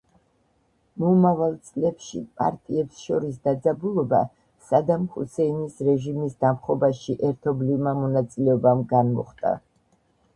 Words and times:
მომავალ 1.01 1.51
წლებში 1.69 2.21
პარტიებს 2.39 3.01
შორის 3.09 3.35
დაძაბულობა 3.47 4.21
სადამ 4.69 5.05
ჰუსეინის 5.17 5.77
რეჟიმის 5.89 6.39
დამხობაში 6.47 7.17
ერთობლივმა 7.29 7.93
მონაწილეობამ 8.01 8.83
განმუხტა. 8.95 9.53